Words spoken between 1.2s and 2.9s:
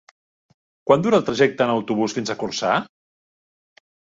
el trajecte en autobús fins a Corçà?